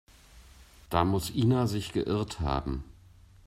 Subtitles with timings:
[0.89, 2.83] Da muss Ina sich geirrt haben.